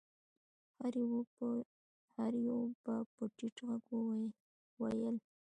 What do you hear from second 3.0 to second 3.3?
په